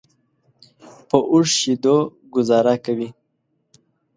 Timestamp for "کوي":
2.85-3.09